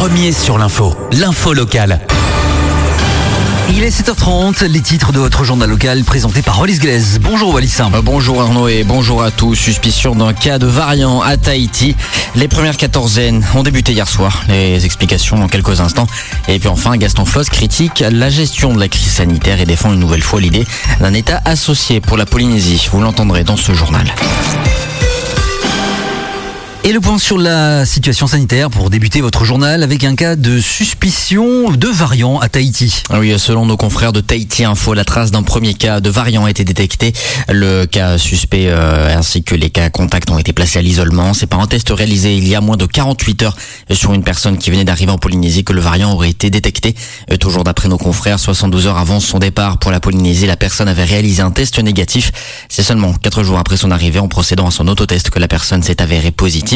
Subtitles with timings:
[0.00, 2.00] premier sur l'info, l'info locale.
[3.68, 7.20] Il est 7h30, les titres de votre journal local présenté par Wallis Glaise.
[7.22, 7.76] Bonjour Wallis.
[7.80, 9.54] Euh, Bonjour Arnaud et bonjour à tous.
[9.54, 11.96] Suspicion d'un cas de variant à Tahiti.
[12.34, 14.44] Les premières quatorzaines ont débuté hier soir.
[14.48, 16.06] Les explications dans quelques instants.
[16.48, 20.00] Et puis enfin, Gaston Floss critique la gestion de la crise sanitaire et défend une
[20.00, 20.66] nouvelle fois l'idée
[21.00, 22.88] d'un État associé pour la Polynésie.
[22.90, 24.06] Vous l'entendrez dans ce journal.
[26.82, 30.60] Et le point sur la situation sanitaire pour débuter votre journal avec un cas de
[30.60, 33.02] suspicion de variant à Tahiti.
[33.10, 36.46] Ah Oui, selon nos confrères de Tahiti Info, la trace d'un premier cas de variant
[36.46, 37.12] a été détectée.
[37.50, 41.34] Le cas suspect euh, ainsi que les cas contacts ont été placés à l'isolement.
[41.34, 43.56] C'est par un test réalisé il y a moins de 48 heures
[43.90, 46.94] sur une personne qui venait d'arriver en Polynésie que le variant aurait été détecté.
[47.30, 50.88] Euh, toujours d'après nos confrères, 72 heures avant son départ pour la Polynésie, la personne
[50.88, 52.32] avait réalisé un test négatif.
[52.70, 55.82] C'est seulement 4 jours après son arrivée en procédant à son autotest que la personne
[55.82, 56.69] s'est avérée positive.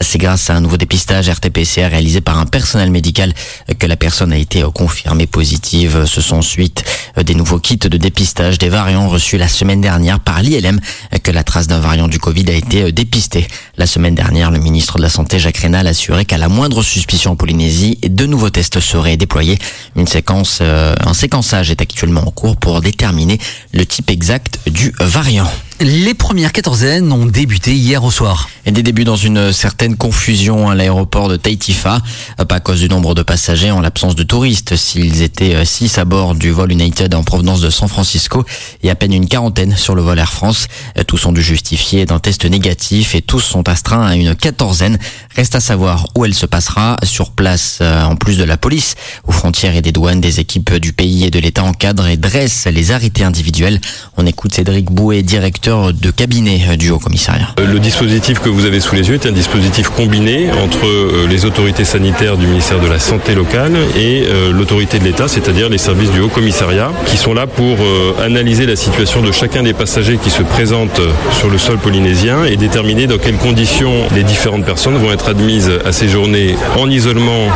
[0.00, 3.32] C'est grâce à un nouveau dépistage RT-PCR réalisé par un personnel médical
[3.78, 6.04] que la personne a été confirmée positive.
[6.06, 6.84] Ce sont ensuite
[7.20, 10.78] des nouveaux kits de dépistage des variants reçus la semaine dernière par l'ILM
[11.22, 13.48] que la trace d'un variant du Covid a été dépistée.
[13.76, 17.32] La semaine dernière, le ministre de la Santé Jacques Rénal assurait qu'à la moindre suspicion
[17.32, 19.58] en Polynésie, de nouveaux tests seraient déployés.
[19.96, 23.38] Une séquence, euh, un séquençage est actuellement en cours pour déterminer
[23.72, 25.50] le type exact du variant.
[25.80, 28.48] Les premières quatorzaines ont débuté hier au soir.
[28.64, 32.00] Et des débuts dans une certaine confusion à l'aéroport de Taitifa,
[32.48, 34.76] pas à cause du nombre de passagers en l'absence de touristes.
[34.76, 38.44] S'ils étaient 6 à bord du vol United en provenance de San Francisco
[38.82, 40.68] et à peine une quarantaine sur le vol Air France,
[41.08, 44.98] tous ont dû justifier d'un test négatif et tous sont astreints à une quatorzaine.
[45.34, 46.96] Reste à savoir où elle se passera.
[47.02, 48.94] Sur place, en plus de la police,
[49.24, 52.68] aux frontières et des douanes, des équipes du pays et de l'État encadrent et dressent
[52.68, 53.80] les arrêtés individuels.
[54.16, 57.48] On écoute Cédric Bouet, directeur de cabinet du Haut Commissariat.
[57.58, 61.44] Le dispositif que vous avez sous les yeux est un dispositif combiné entre euh, les
[61.44, 65.78] autorités sanitaires du ministère de la Santé locale et euh, l'autorité de l'État, c'est-à-dire les
[65.78, 69.72] services du Haut Commissariat, qui sont là pour euh, analyser la situation de chacun des
[69.72, 71.00] passagers qui se présentent
[71.38, 75.72] sur le sol polynésien et déterminer dans quelles conditions les différentes personnes vont être admises
[75.84, 77.48] à séjourner en isolement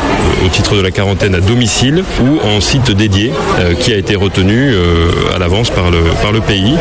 [0.44, 3.32] au titre de la quarantaine à domicile ou en site dédié
[3.81, 4.72] qui a été retenu
[5.34, 6.75] à l'avance par le, par le pays.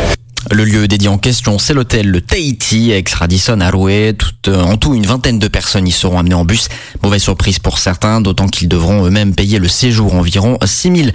[0.50, 4.16] Le lieu dédié en question, c'est l'hôtel Le Tahiti, ex-Radisson à Roué.
[4.18, 6.70] Tout, en tout, une vingtaine de personnes y seront amenées en bus.
[7.04, 11.10] Mauvaise surprise pour certains, d'autant qu'ils devront eux-mêmes payer le séjour environ 6 000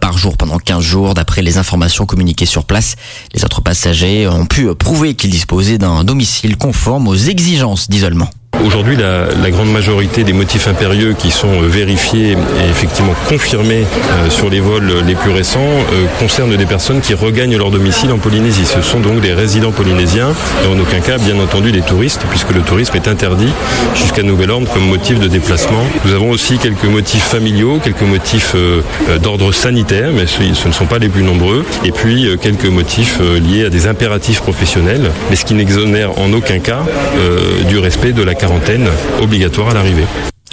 [0.00, 2.96] par jour pendant 15 jours, d'après les informations communiquées sur place.
[3.34, 8.30] Les autres passagers ont pu prouver qu'ils disposaient d'un domicile conforme aux exigences d'isolement.
[8.64, 14.50] Aujourd'hui, la, grande majorité des motifs impérieux qui sont vérifiés et effectivement confirmés euh, sur
[14.50, 18.66] les vols les plus récents euh, concernent des personnes qui regagnent leur domicile en Polynésie.
[18.66, 22.50] Ce sont donc des résidents polynésiens et en aucun cas, bien entendu, des touristes, puisque
[22.50, 23.50] le tourisme est interdit
[23.94, 25.84] jusqu'à nouvel ordre comme motif de déplacement.
[26.04, 28.82] Nous avons aussi quelques motifs familiaux, quelques motifs euh,
[29.22, 33.18] d'ordre sanitaire, mais ce, ce, ne sont pas les plus nombreux, et puis quelques motifs
[33.20, 36.82] liés à des impératifs professionnels, mais ce qui n'exonère en aucun cas
[37.68, 38.88] du respect de la quarantaine
[39.20, 40.04] obligatoire à l'arrivée.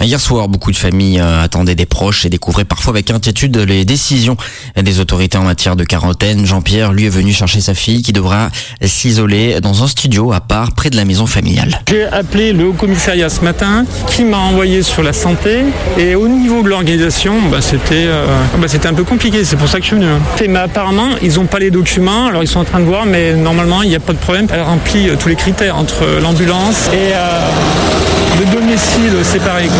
[0.02, 4.36] Hier soir, beaucoup de familles attendaient des proches et découvraient parfois avec inquiétude les décisions
[4.76, 6.44] des autorités en matière de quarantaine.
[6.44, 8.50] Jean-Pierre, lui, est venu chercher sa fille qui devra
[8.84, 11.80] s'isoler dans un studio à part près de la maison familiale.
[11.88, 15.64] J'ai appelé le haut commissariat ce matin qui m'a envoyé sur la santé
[15.96, 18.26] et au niveau de l'organisation, bah, c'était euh,
[18.58, 19.44] bah, un peu compliqué.
[19.44, 20.06] C'est pour ça que je suis venu.
[20.46, 22.26] Mais apparemment, ils n'ont pas les documents.
[22.26, 24.46] Alors ils sont en train de voir, mais normalement, il n'y a pas de problème.
[24.52, 27.48] Elle remplit tous les critères entre l'ambulance et euh,
[28.76, 29.66] le domicile séparé.
[29.66, 29.76] Quoi.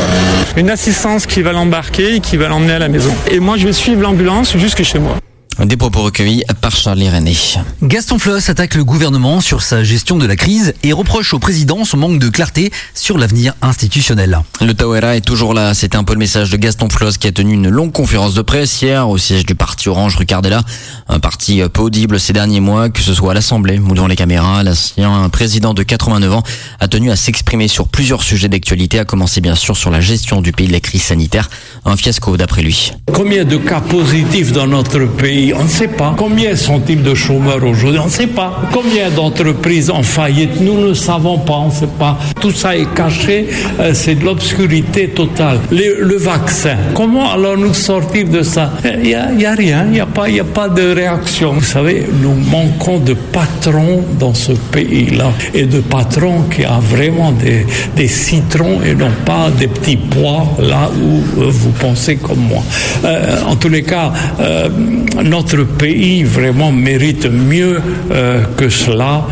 [0.57, 3.13] Une assistance qui va l'embarquer et qui va l'emmener à la maison.
[3.31, 5.17] Et moi, je vais suivre l'ambulance jusque chez moi.
[5.65, 7.35] Des propos recueillis par Charlie René.
[7.83, 11.83] Gaston Floss attaque le gouvernement sur sa gestion de la crise et reproche au président
[11.87, 14.39] son manque de clarté sur l'avenir institutionnel.
[14.61, 15.73] Le Tawera est toujours là.
[15.73, 18.43] C'était un peu le message de Gaston Floss qui a tenu une longue conférence de
[18.43, 20.61] presse hier au siège du parti Orange Ricardella.
[21.09, 24.17] Un parti peu audible ces derniers mois, que ce soit à l'Assemblée ou devant les
[24.17, 24.63] caméras.
[24.63, 26.43] L'ancien président de 89 ans
[26.81, 30.43] a tenu à s'exprimer sur plusieurs sujets d'actualité, à commencer bien sûr sur la gestion
[30.43, 31.49] du pays de la crise sanitaire.
[31.87, 32.93] Un fiasco d'après lui.
[33.15, 36.15] Combien de cas positifs dans notre pays on ne sait pas.
[36.17, 38.61] Combien sont-ils de chômeurs aujourd'hui On ne sait pas.
[38.73, 42.19] Combien d'entreprises en faillite Nous ne savons pas, on ne sait pas.
[42.41, 43.49] Tout ça est caché,
[43.81, 45.59] euh, c'est de l'obscurité totale.
[45.71, 48.73] Le, vaccin, comment alors nous sortir de ça?
[48.85, 51.53] Il n'y a, a, rien, il n'y a, pas, a de réaction.
[51.55, 57.33] Vous savez, nous manquons de patrons dans ce pays-là et de patrons qui ont vraiment
[57.33, 62.63] des, citrons et non pas des petits pois là où vous pensez comme moi.
[63.05, 64.69] Euh, en tous les cas, euh,
[65.37, 67.79] notre pays vraiment mérite mieux
[68.11, 69.27] euh, que cela.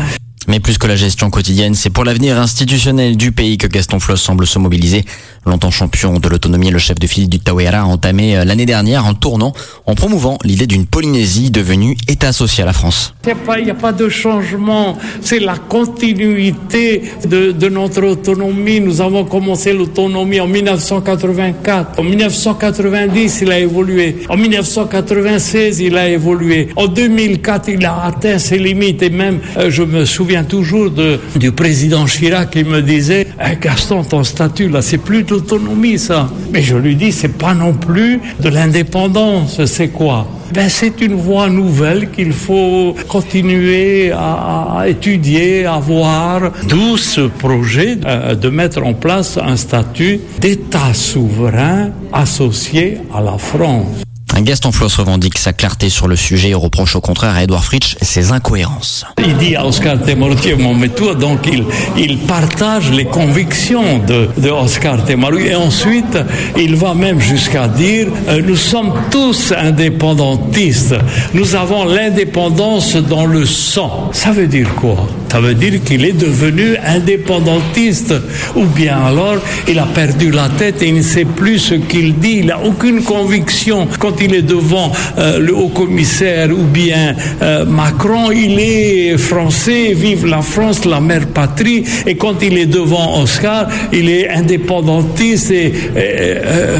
[0.47, 4.21] Mais plus que la gestion quotidienne, c'est pour l'avenir institutionnel du pays que Gaston Floss
[4.21, 5.03] semble se mobiliser.
[5.45, 9.05] Longtemps champion de l'autonomie, le chef de file du Tawera a entamé euh, l'année dernière
[9.05, 9.53] un tournant
[9.85, 13.13] en promouvant l'idée d'une Polynésie devenue État associé à la France.
[13.27, 18.79] Il n'y a pas de changement, c'est la continuité de, notre autonomie.
[18.79, 21.99] Nous avons commencé l'autonomie en 1984.
[21.99, 24.17] En 1990, il a évolué.
[24.29, 26.69] En 1996, il a évolué.
[26.75, 29.03] En 2004, il a atteint ses limites.
[29.03, 30.89] Et même, euh, je me souviens toujours
[31.35, 36.29] du président Chirac qui me disait eh, Gaston, ton statut, là, c'est plus d'autonomie, ça.
[36.51, 39.63] Mais je lui dis C'est pas non plus de l'indépendance.
[39.65, 40.27] C'est quoi?
[40.53, 46.51] Ben, c'est une voie nouvelle qu'il faut continuer à, à, étudier, à voir.
[46.69, 53.37] D'où ce projet euh, de mettre en place un statut d'État souverain associé à la
[53.37, 54.04] France.
[54.43, 57.95] Gaston Floss revendique sa clarté sur le sujet et reproche au contraire à Edouard Fritsch
[58.01, 59.05] ses incohérences.
[59.25, 61.49] Il dit à Oscar Temortier, mon méthode, donc
[61.97, 66.17] il, partage les convictions de, Oscar et ensuite
[66.57, 70.95] il va même jusqu'à dire euh, nous sommes tous indépendantistes,
[71.33, 74.09] nous avons l'indépendance dans le sang.
[74.13, 75.07] Ça veut dire quoi?
[75.35, 78.13] Ça veut dire qu'il est devenu indépendantiste
[78.55, 79.35] ou bien alors
[79.67, 82.63] il a perdu la tête et il ne sait plus ce qu'il dit, il n'a
[82.63, 83.85] aucune conviction.
[83.99, 89.91] Quand il est devant euh, le haut commissaire ou bien euh, Macron, il est français,
[89.91, 95.51] vive la France, la mère patrie, et quand il est devant Oscar, il est indépendantiste.
[95.51, 96.77] Et, euh,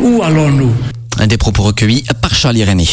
[0.00, 0.72] où allons-nous?
[1.18, 2.86] Un des propos recueillis par Charlie René.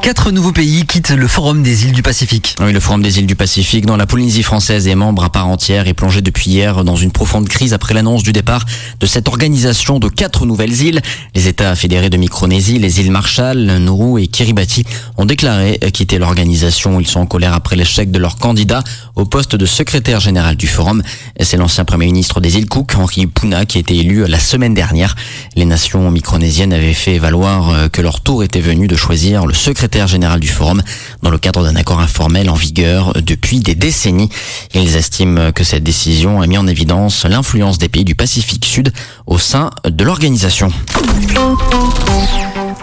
[0.00, 2.56] Quatre nouveaux pays quittent le Forum des îles du Pacifique.
[2.60, 5.46] Oui, le Forum des îles du Pacifique, dont la Polynésie française est membre à part
[5.46, 8.64] entière, est plongé depuis hier dans une profonde crise après l'annonce du départ
[8.98, 11.00] de cette organisation de quatre nouvelles îles.
[11.36, 14.84] Les États fédérés de Micronésie, les îles Marshall, Nauru et Kiribati
[15.18, 16.98] ont déclaré quitter l'organisation.
[16.98, 18.82] Ils sont en colère après l'échec de leur candidat
[19.14, 21.02] au poste de secrétaire général du Forum.
[21.40, 24.74] C'est l'ancien premier ministre des îles Cook, Henri Puna, qui a été élu la semaine
[24.74, 25.14] dernière.
[25.54, 29.81] Les nations micronésiennes avaient fait valoir que leur tour était venu de choisir le secrétaire
[30.06, 30.82] général du Forum
[31.22, 34.28] dans le cadre d'un accord informel en vigueur depuis des décennies.
[34.74, 38.92] Ils estiment que cette décision a mis en évidence l'influence des pays du Pacifique Sud
[39.26, 40.70] au sein de l'organisation.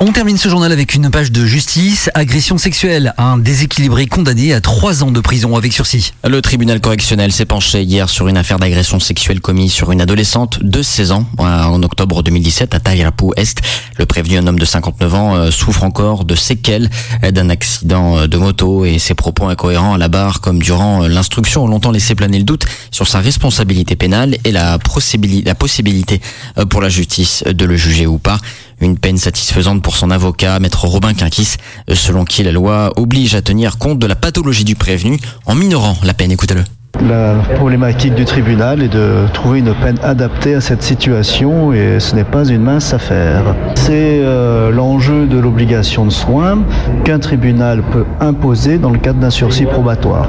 [0.01, 2.09] On termine ce journal avec une page de justice.
[2.13, 3.13] Agression sexuelle.
[3.17, 6.13] Un déséquilibré condamné à trois ans de prison avec sursis.
[6.25, 10.63] Le tribunal correctionnel s'est penché hier sur une affaire d'agression sexuelle commise sur une adolescente
[10.63, 13.59] de 16 ans en octobre 2017 à Tairapu Est.
[13.97, 16.89] Le prévenu, un homme de 59 ans, souffre encore de séquelles
[17.33, 21.67] d'un accident de moto et ses propos incohérents à la barre comme durant l'instruction ont
[21.67, 26.21] longtemps laissé planer le doute sur sa responsabilité pénale et la possibilité
[26.69, 28.39] pour la justice de le juger ou pas.
[28.81, 31.55] Une peine satisfaisante pour son avocat, maître Robin Quinquis,
[31.93, 35.97] selon qui la loi oblige à tenir compte de la pathologie du prévenu en minorant
[36.03, 36.31] la peine.
[36.31, 36.63] Écoutez-le.
[37.07, 42.13] La problématique du tribunal est de trouver une peine adaptée à cette situation et ce
[42.13, 43.55] n'est pas une mince affaire.
[43.75, 46.59] C'est euh, l'enjeu de l'obligation de soins
[47.05, 50.27] qu'un tribunal peut imposer dans le cadre d'un sursis probatoire.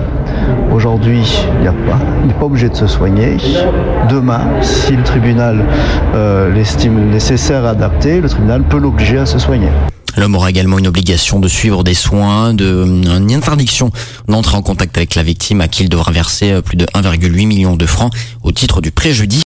[0.73, 1.23] Aujourd'hui,
[1.63, 3.37] il n'est pas obligé de se soigner.
[4.09, 5.65] Demain, si le tribunal
[6.15, 9.69] euh, l'estime nécessaire et adapté, le tribunal peut l'obliger à se soigner.
[10.17, 13.91] L'homme aura également une obligation de suivre des soins, de, une interdiction
[14.29, 17.77] d'entrer en contact avec la victime à qui il devra verser plus de 1,8 million
[17.77, 18.13] de francs
[18.43, 19.39] au titre du préjudice.